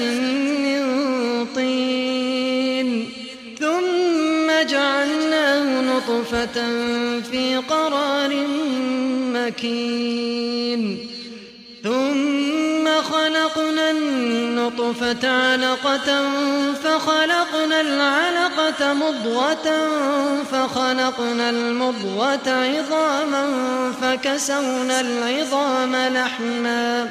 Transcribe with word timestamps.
من 0.00 0.80
طين. 1.54 3.08
ثم 3.60 4.68
جعلناه 4.70 5.80
نطفة 5.80 6.56
في 7.30 7.56
قرار 7.70 8.46
مكين. 9.34 11.06
ثم 11.84 12.86
خلقنا 13.02 13.90
النطفة 13.90 15.28
علقة 15.28 16.30
فخلقنا 16.84 17.80
العلقة 17.80 18.94
مضغة 18.94 19.88
فخلقنا 20.52 21.50
المضغة 21.50 22.50
عظاما 22.50 23.44
فكسونا 24.02 25.00
العظام 25.00 25.96
لحما. 25.96 27.10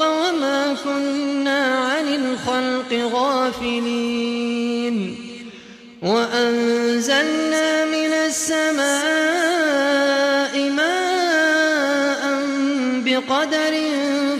وما 0.00 0.76
كنا 0.84 1.78
عن 1.78 2.08
الخلق 2.08 2.92
غافلين. 3.12 4.96
وأنزلنا 6.02 7.84
من 7.84 8.12
السماء 8.12 8.84
ماء 10.70 12.22
بقدر 13.04 13.74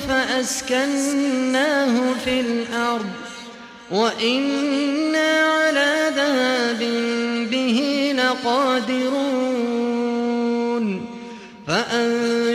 فأسكناه 0.09 1.95
في 2.25 2.41
الأرض. 2.41 3.11
وإنا 3.91 5.41
على 5.41 6.13
ذهاب 6.17 6.79
به 7.51 7.79
لقادرون. 8.19 9.38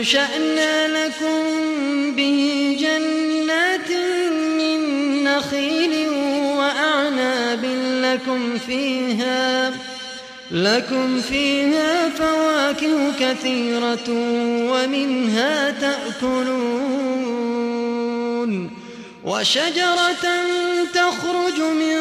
فأنشأنا 0.04 1.06
لكم 1.06 1.42
به 2.16 2.76
جنات 2.80 3.90
من 4.58 4.78
نخيل 5.24 6.08
وأعناب 6.58 7.64
لكم 8.04 8.58
فيها 8.58 9.72
لكم 10.50 11.20
فيها 11.20 12.08
فواكه 12.08 13.12
كثيرة 13.20 14.08
ومنها 14.70 15.70
تأكلون. 15.70 17.14
وشجرة 19.24 20.24
تخرج 20.94 21.58
من 21.60 21.96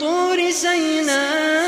طور 0.00 0.50
سيناء 0.50 1.67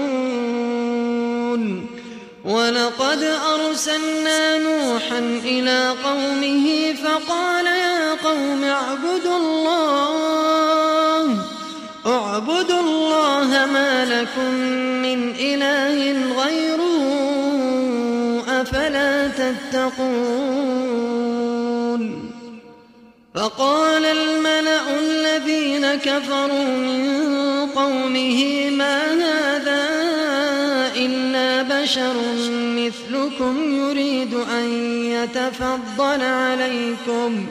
ولقد 2.51 3.23
أرسلنا 3.53 4.57
نوحا 4.57 5.19
إلى 5.45 5.95
قومه 6.03 6.93
فقال 7.03 7.65
يا 7.65 8.13
قوم 8.23 8.63
اعبدوا 8.63 9.37
الله. 9.37 10.41
اعبدوا 12.05 12.79
الله 12.79 13.65
ما 13.73 14.05
لكم 14.05 14.53
من 15.05 15.33
إله 15.39 15.97
غيره 16.43 17.03
أفلا 18.61 19.27
تتقون. 19.27 20.81
فقال 23.35 24.05
الملأ 24.05 24.99
الذين 24.99 25.95
كفروا 25.95 26.65
من 26.87 27.01
قومه 27.75 28.69
ما 28.69 28.97
هذا 29.13 30.00
بشر 31.81 32.13
مثلكم 32.51 33.75
يريد 33.75 34.33
أن 34.33 34.65
يتفضل 35.03 36.21
عليكم. 36.21 37.45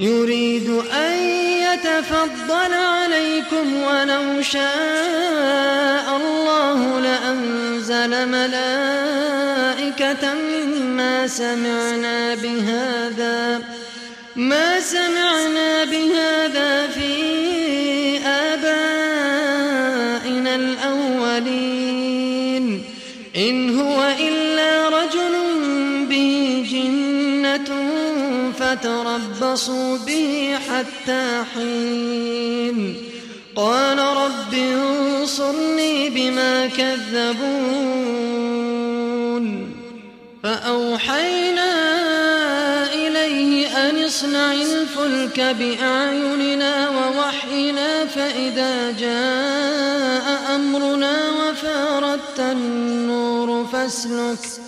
يريد 0.00 0.68
أن 0.94 1.12
يتفضل 1.68 2.74
عليكم 2.74 3.82
ولو 3.82 4.42
شاء 4.42 6.16
الله 6.16 7.00
لأنزل 7.00 8.28
ملائكة 8.28 10.34
ما 10.80 11.26
سمعنا 11.26 12.34
بهذا 12.34 13.62
ما 14.36 14.80
سمعنا 14.80 15.84
بهذا 15.84 16.86
في 16.86 17.07
فتربصوا 28.58 29.98
به 30.06 30.56
حتى 30.70 31.44
حين. 31.54 32.96
قال 33.56 33.98
رب 33.98 34.54
انصرني 34.54 36.10
بما 36.10 36.66
كذبون. 36.66 37.38
فأوحينا 40.42 41.72
إليه 42.94 43.88
أن 43.88 44.04
اصنع 44.04 44.52
الفلك 44.52 45.40
بأعيننا 45.40 46.90
ووحينا 46.90 48.06
فإذا 48.06 48.90
جاء 48.90 50.54
أمرنا 50.54 51.16
وفارت 51.30 52.40
النور 52.40 53.66
فاسلك. 53.72 54.67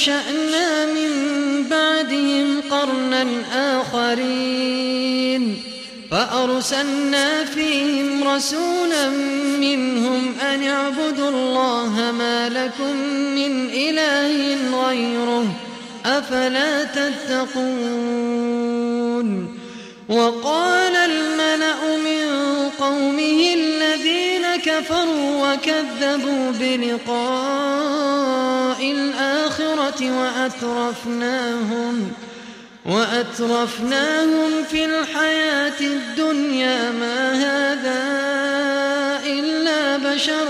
أنشأنا 0.00 0.86
من 0.86 1.10
بعدهم 1.70 2.60
قرنا 2.70 3.26
آخرين 3.80 5.62
فأرسلنا 6.10 7.44
فيهم 7.44 8.28
رسولا 8.28 9.08
منهم 9.60 10.34
أن 10.40 10.62
اعبدوا 10.62 11.28
الله 11.28 12.12
ما 12.18 12.48
لكم 12.48 12.96
من 13.34 13.70
إله 13.70 14.56
غيره 14.86 15.46
أفلا 16.06 16.84
تتقون 16.84 17.70
وقال 20.08 20.96
الملأ 20.96 21.96
من 21.96 22.28
قومه 22.78 23.54
الذين 23.54 24.29
كفروا 24.64 25.52
وكذبوا 25.52 26.50
بلقاء 26.60 28.10
الآخرة 28.92 30.20
وأترفناهم 30.20 32.12
وأترفناهم 32.86 34.64
في 34.70 34.84
الحياة 34.84 35.80
الدنيا. 35.80 36.90
ما 36.90 37.32
هذا 37.32 38.00
إلا 39.26 39.96
بشر 39.96 40.48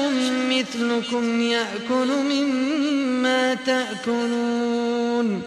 مثلكم 0.51 1.41
يأكل 1.41 2.09
مما 2.31 3.55
تأكلون. 3.55 5.43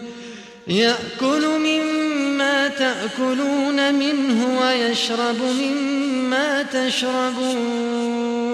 يأكل 0.66 1.48
مما 1.58 2.68
تأكلون 2.68 3.94
منه 3.94 4.60
ويشرب 4.60 5.40
مما 5.42 6.62
تشربون. 6.62 8.53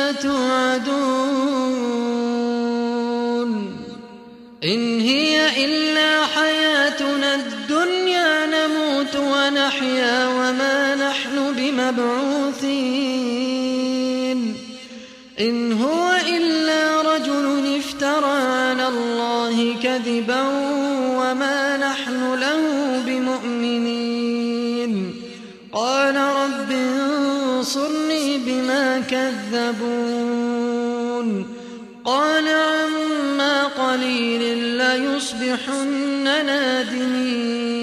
قليل 33.91 34.57
ليصبحن 34.77 36.23
نادمين. 36.45 37.81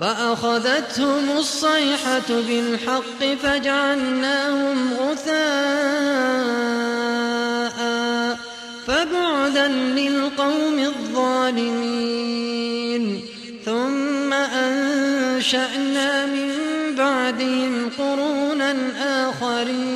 فأخذتهم 0.00 1.36
الصيحة 1.38 2.28
بالحق 2.28 3.24
فجعلناهم 3.42 4.94
غثاء 4.94 5.36
فبعدا 8.86 9.68
للقوم 9.68 10.78
الظالمين. 10.78 11.84
ثم 13.64 14.32
أنشأنا 14.32 16.26
من 16.26 16.50
بعدهم 16.98 17.90
قرونا 17.98 18.74
آخرين. 19.28 19.95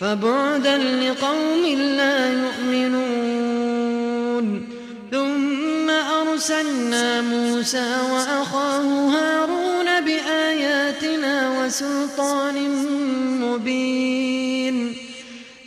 فبعدا 0.00 0.78
لقوم 0.78 1.78
لا 1.78 2.32
يؤمنون. 2.32 3.08
ثم 5.12 5.90
أرسلنا 5.90 7.20
موسى 7.20 7.96
وأخاه 8.12 9.08
هارون 9.08 10.00
بآياتنا 10.00 11.60
وسلطان 11.60 12.68
مبين. 13.40 14.94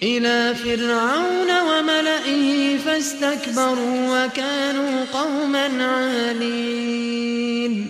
إلى 0.04 0.56
فرعون 0.56 1.62
وملئه 1.62 2.78
فاستكبروا 2.78 4.26
وكانوا 4.26 5.06
قوما 5.14 5.86
عالين. 5.86 7.88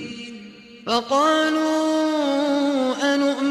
فقالوا 0.88 1.96
أنؤمن 3.16 3.51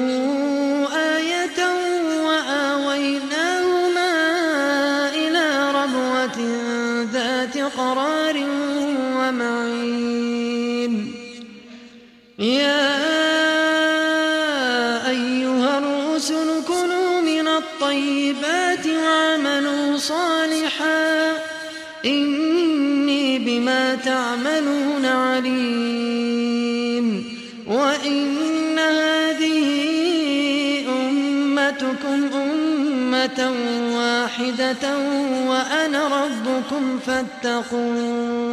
وأنا 35.47 36.07
ربكم 36.07 36.99
فاتقون 37.05 38.51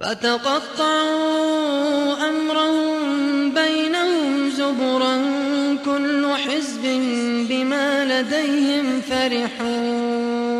فتقطعوا 0.00 1.48
أمرهم 2.28 3.50
بينهم 3.54 4.50
زبرا 4.50 5.16
كل 5.84 6.26
حزب 6.26 6.82
بما 7.48 8.04
لديهم 8.04 9.00
فرحون 9.00 10.52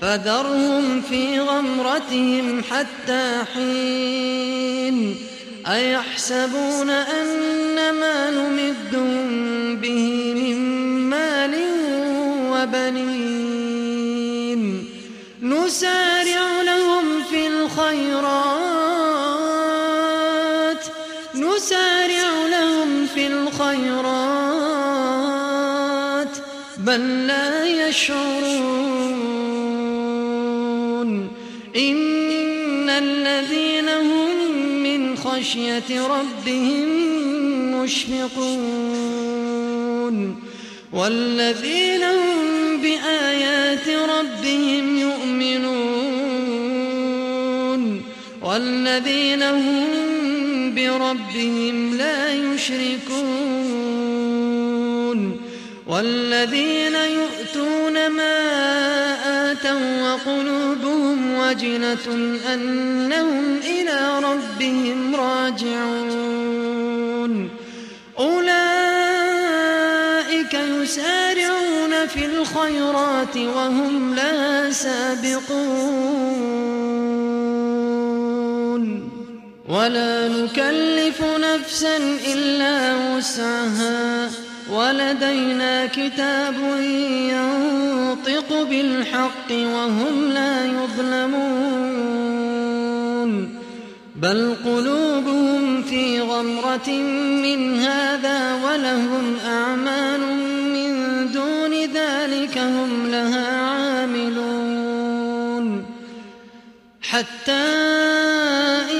فذرهم 0.00 1.00
في 1.00 1.40
غمرتهم 1.40 2.62
حتى 2.70 3.42
حين 3.54 5.16
أيحسبون 5.66 6.90
أن 6.90 7.90
ما 8.00 8.30
نمدهم 8.30 9.76
به 9.76 10.33
وبنين 12.74 14.62
نسارع 15.42 16.62
لهم 16.62 17.22
في 17.30 17.46
الخيرات. 17.46 18.04
نسارع 21.34 22.46
لهم 22.50 23.06
في 23.06 23.26
الخيرات. 23.26 23.98
بل 26.78 27.26
لا 27.26 27.88
يشعرون. 27.88 28.24
إن 31.76 32.90
الذين 32.90 33.88
هم 33.88 34.30
من 34.82 35.16
خشية 35.16 36.06
ربهم 36.06 36.88
مشفقون. 37.82 39.14
والذين 40.94 42.02
هم 42.02 42.80
بآيات 42.82 43.88
ربهم 43.88 44.98
يؤمنون 44.98 46.14
والذين 48.42 49.42
هم 49.42 49.84
بربهم 50.74 51.94
لا 51.96 52.34
يشركون 52.34 53.54
والذين 55.86 56.94
يؤتون 56.94 58.08
ما 58.08 58.38
آتوا 59.52 60.02
وقلوبهم 60.02 61.38
وجنة 61.38 62.38
أنهم 62.54 63.56
إلى 63.56 64.18
ربهم 64.18 65.16
راجعون 65.16 66.03
الخيرات 72.54 73.36
وهم 73.36 74.14
لا 74.14 74.70
سابقون. 74.70 75.54
ولا 79.68 80.28
نكلف 80.28 81.22
نفسا 81.22 81.96
إلا 82.32 82.94
وسعها. 82.96 84.30
ولدينا 84.72 85.86
كتاب 85.86 86.54
ينطق 87.34 88.62
بالحق 88.70 89.50
وهم 89.50 90.30
لا 90.30 90.64
يظلمون. 90.64 91.74
بل 94.16 94.54
قلوبهم 94.64 95.82
في 95.82 96.20
غمرة 96.20 96.90
من 97.42 97.78
هذا 97.78 98.54
ولهم 98.54 99.36
أعمال 99.46 100.20
من 100.74 100.92
دون 101.32 101.63
ذلك 102.24 102.58
هم 102.58 103.10
لها 103.10 103.56
عاملون. 103.56 105.04
حتى 107.02 107.52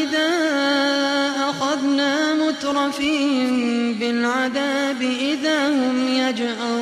إذا 0.02 0.31
أخذنا 1.50 2.35
مترفين 2.35 3.95
بالعذاب 3.95 5.02
إذا 5.02 5.69
هم 5.69 6.09
يجأرون 6.09 6.74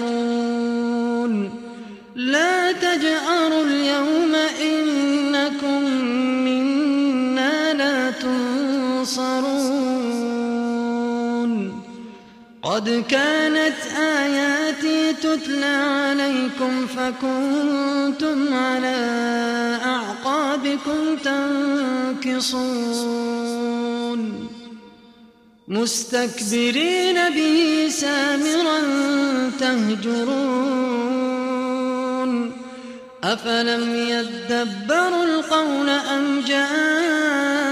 قد 12.73 13.05
كانت 13.09 13.81
آياتي 13.99 15.13
تتلى 15.13 15.67
عليكم 15.67 16.87
فكنتم 16.87 18.55
على 18.55 18.97
أعقابكم 19.85 21.17
تنكصون. 22.23 22.81
مستكبرين 25.69 27.31
به 27.31 27.89
سامرا 27.91 28.81
تهجرون. 29.61 31.03
أفلم 33.25 33.95
يدبروا 33.95 35.25
القول 35.25 35.89
أم 35.89 36.41
جاءهم 36.47 37.72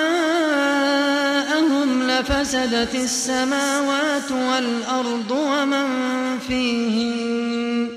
لفسدت 2.21 2.95
السماوات 2.95 4.31
والأرض 4.31 5.31
ومن 5.31 5.87
فيهن 6.47 7.87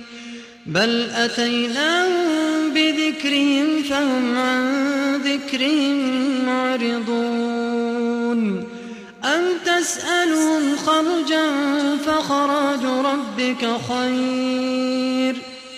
بل 0.66 1.10
أتيناهم 1.10 2.70
بذكرهم 2.74 3.82
فهم 3.90 4.36
عن 4.36 4.64
ذكرهم 5.16 6.44
معرضون. 6.46 7.94
أم 9.24 9.42
تسألهم 9.66 10.76
خرجا 10.76 11.46
فخراج 12.06 12.84
ربك 12.84 13.68
خير 13.88 15.36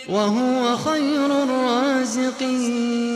وهو 0.09 0.77
خير 0.77 1.43
الرازقين. 1.43 3.16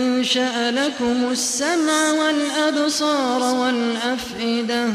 أنشأ 0.21 0.71
لكم 0.71 1.31
السمع 1.31 2.11
والأبصار 2.11 3.55
والأفئدة 3.55 4.87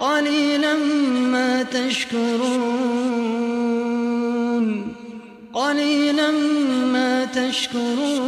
قليلا 0.00 0.74
ما 1.32 1.62
تشكرون 1.62 3.02
قليلا 5.54 6.30
ما 6.92 7.24
تشكرون. 7.24 8.22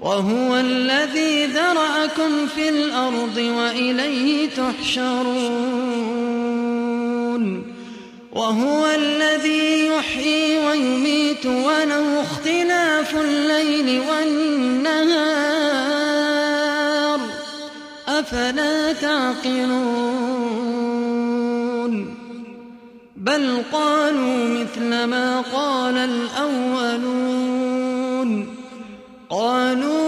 وهو 0.00 0.56
الذي 0.56 1.46
ذرأكم 1.46 2.46
في 2.54 2.68
الأرض 2.68 3.36
وإليه 3.36 4.48
تحشرون. 4.48 6.08
وهو 8.32 8.86
الذي 8.86 9.86
يحيي 9.86 10.58
ويميت 10.66 11.46
وله 11.46 12.20
اختلاف 12.20 12.97
الليل 13.60 14.00
والنهار 14.00 15.18
أفلا 18.08 18.92
تعقلون 18.92 20.58
بل 23.16 23.62
قالوا 23.72 24.44
مثل 24.60 25.04
ما 25.04 25.40
قال 25.40 25.96
الأولون 25.96 27.38
قالوا 29.30 30.07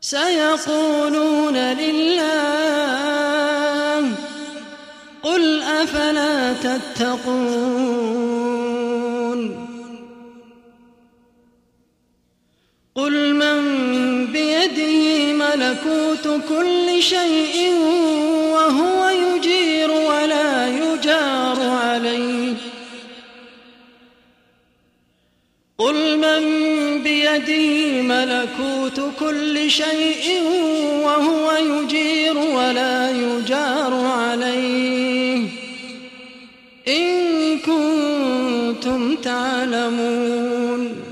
سيقولون 0.00 1.56
لله 1.82 2.34
قل 5.22 5.62
أفلا 5.62 6.52
تتقون؟ 6.52 7.43
ملكوت 15.56 16.40
كل 16.48 17.02
شيء 17.02 17.72
وهو 18.54 19.08
يجير 19.08 19.90
ولا 19.90 20.68
يجار 20.68 21.60
عليه. 21.60 22.54
قل 25.78 26.16
من 26.16 26.42
بيده 27.02 28.02
ملكوت 28.02 29.00
كل 29.20 29.70
شيء 29.70 30.42
وهو 31.04 31.52
يجير 31.52 32.38
ولا 32.38 33.10
يجار 33.10 33.94
عليه. 33.94 35.48
إن 36.88 37.58
كنتم 37.58 39.16
تعلمون. 39.16 41.04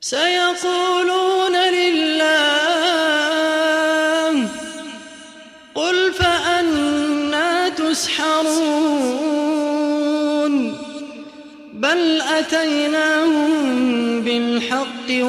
سيقولون 0.00 1.33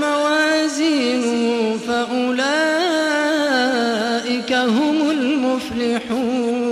موازينه 0.00 1.76
فأولئك 1.88 2.52
هم 4.52 5.10
المفلحون. 5.10 6.68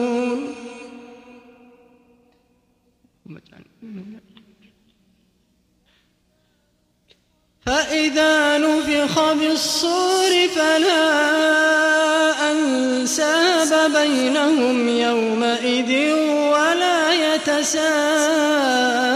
فإذا 7.66 8.58
نفخ 8.58 9.32
بالصور 9.32 10.48
فلا 10.56 11.06
أنساب 12.50 13.92
بينهم 13.92 14.88
يومئذ 14.88 16.12
ولا 16.52 17.00
يتساءلون 17.34 19.15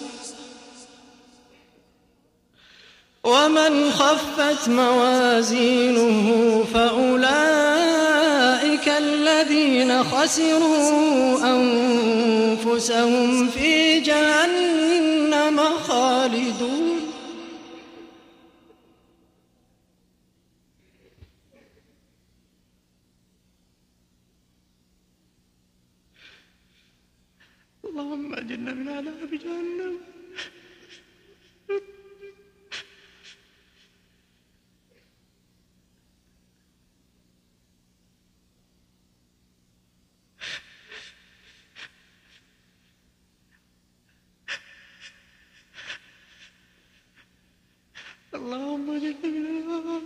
ومن 3.23 3.91
خفت 3.91 4.69
موازينه 4.69 6.63
فأولئك 6.73 7.27
الذين 8.87 10.03
خسروا 10.03 11.37
أنفسهم 11.55 13.47
في 13.47 13.99
جهنم 13.99 15.59
خالدون. 15.59 17.01
اللهم 27.85 28.33
أجرنا 28.33 28.73
من 28.73 28.89
عذاب 28.89 29.31
جهنم. 29.31 30.00
اللهم 48.41 48.89
النار 48.89 50.01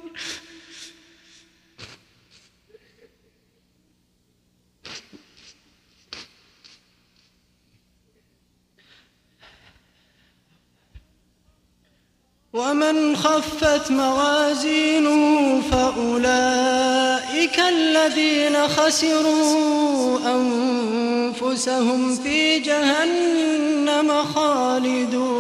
ومن 12.54 13.15
خفت 13.15 13.91
موازينه 13.91 15.62
فأولئك 15.71 17.60
الذين 17.60 18.67
خسروا 18.67 20.19
أنفسهم 20.36 22.15
في 22.15 22.60
جهنم 22.60 24.24
خالدون. 24.24 25.35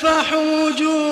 تلفح 0.00 0.32
وجوههم 0.34 1.09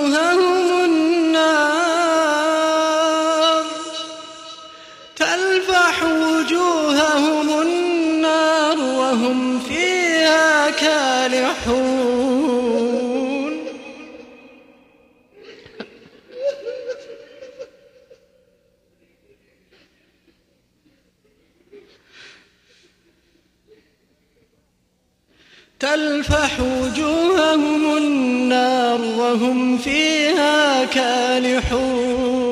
تلفح 25.81 26.61
وجوههم 26.61 27.97
النار 27.97 29.01
وهم 29.19 29.79
فيها 29.79 30.85
كالحون. 30.85 32.49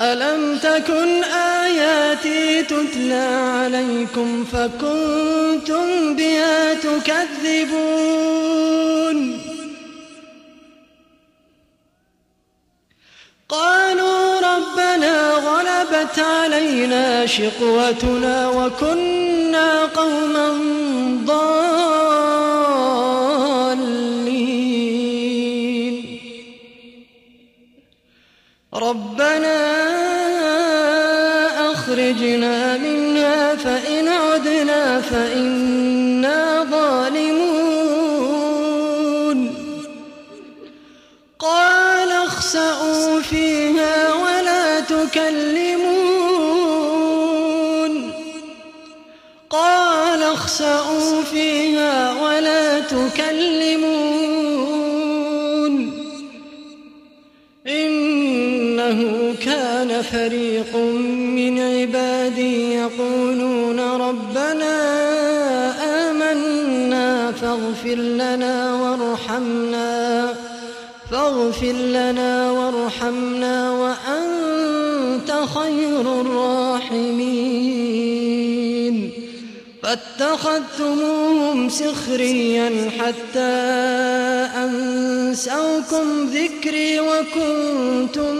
ألم 0.00 0.58
تكن 0.58 1.24
آياتي 1.64 2.62
تتلى 2.62 3.28
عليكم 3.42 4.44
فكنتم 4.44 6.16
بها 6.16 6.74
تكذبون؟ 6.74 8.26
غلبت 16.06 16.18
علينا 16.18 17.26
شقوتنا 17.26 18.48
وكنا 18.48 19.84
قوما 19.84 20.50
ضالين. 21.26 21.56
ربنا 28.74 29.58
أخرجنا 31.72 32.76
منها 32.76 33.54
فإن 33.54 34.08
عدنا 34.08 35.00
فإنا 35.00 36.64
ظالمون. 36.70 38.16
قال 41.38 42.12
اخسأوا 42.12 43.20
فيها 43.20 44.06
تكلمون 44.80 45.65
اخسأوا 50.56 51.22
فيها 51.22 52.22
ولا 52.22 52.80
تكلمون 52.80 53.86
إنه 57.66 59.34
كان 59.44 60.02
فريق 60.02 60.76
من 61.36 61.58
عبادي 61.58 62.74
يقولون 62.74 63.80
ربنا 63.80 64.76
آمنا 66.10 67.32
فاغفر 67.32 67.94
لنا 67.94 68.74
وارحمنا 68.74 70.34
فاغفر 71.10 71.72
لنا 71.72 72.50
وارحمنا 72.50 73.70
وأنت 73.70 75.32
خير 75.54 76.20
الراحمين 76.20 76.55
فاتخذتموهم 80.18 81.68
سخريا 81.68 82.90
حتى 82.98 83.40
أنسوكم 84.64 86.30
ذكري 86.32 87.00
وكنتم 87.00 88.36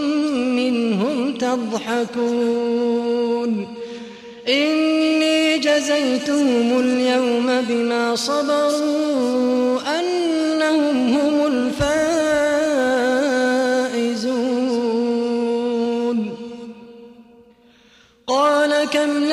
منهم 0.55 1.33
تضحكون. 1.37 2.87
إني 4.49 5.57
جزيتهم 5.57 6.79
اليوم 6.79 7.61
بما 7.69 8.15
صبروا 8.15 9.79
أنهم 9.99 11.07
هم 11.07 11.45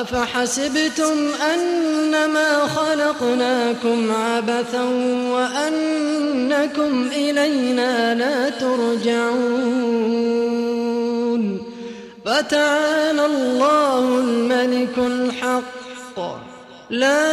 أفحسبتم 0.00 1.16
أنما 1.54 2.66
خلقناكم 2.66 4.12
عبثا 4.12 4.84
وأنكم 5.34 7.08
إلينا 7.12 8.14
لا 8.14 8.50
ترجعون 8.50 9.88
فتعالى 12.24 13.26
الله 13.26 14.18
الملك 14.18 14.98
الحق. 14.98 16.18
لا 16.90 17.28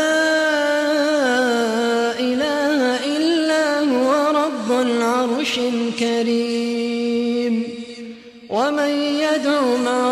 إله 2.19 3.05
إلا 3.17 3.79
هو 3.79 4.31
رب 4.43 4.71
العرش 4.81 5.59
الكريم. 5.59 7.05
ومن 8.49 8.89
يدع 9.25 9.61
مع 9.61 10.11